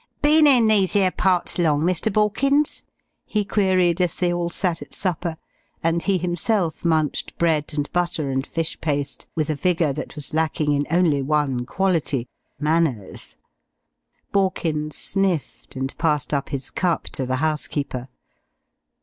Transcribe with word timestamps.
"Been 0.23 0.47
in 0.47 0.65
these 0.65 0.95
'ere 0.95 1.11
parts 1.11 1.59
long, 1.59 1.81
Mr. 1.81 2.11
Borkins?" 2.11 2.81
he 3.23 3.45
queried 3.45 4.01
as 4.01 4.17
they 4.17 4.33
all 4.33 4.49
sat 4.49 4.81
at 4.81 4.95
supper, 4.95 5.37
and 5.83 6.01
he 6.01 6.17
himself 6.17 6.83
munched 6.83 7.37
bread 7.37 7.71
and 7.75 7.87
butter 7.93 8.31
and 8.31 8.43
fish 8.47 8.81
paste 8.81 9.27
with 9.35 9.51
a 9.51 9.55
vigour 9.55 9.93
that 9.93 10.15
was 10.15 10.33
lacking 10.33 10.71
in 10.71 10.87
only 10.89 11.21
one 11.21 11.67
quality 11.67 12.27
manners. 12.59 13.37
Borkins 14.31 14.95
sniffed, 14.95 15.75
and 15.75 15.95
passed 15.99 16.33
up 16.33 16.49
his 16.49 16.71
cup 16.71 17.03
to 17.09 17.27
the 17.27 17.35
housekeeper. 17.35 18.07